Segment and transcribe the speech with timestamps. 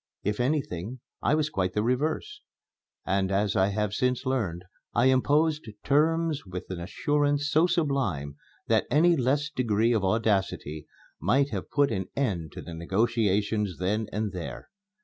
[0.23, 2.41] If anything, I was quite the reverse;
[3.05, 4.63] and as I have since learned,
[4.95, 10.87] I imposed terms with an assurance so sublime that any less degree of audacity
[11.19, 14.69] might have put an end to the negotiations then and there.